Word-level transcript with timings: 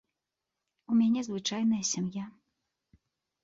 У 0.93 0.97
мяне 1.03 1.21
звычайная 1.29 1.83
сям'я. 1.93 2.25